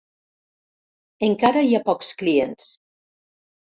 [1.29, 2.73] Encara hi ha pocs clients.